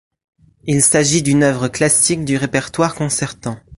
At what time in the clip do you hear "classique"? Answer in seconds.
1.67-2.25